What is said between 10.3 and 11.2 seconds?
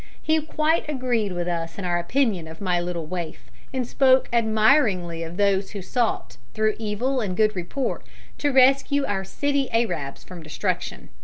destruction.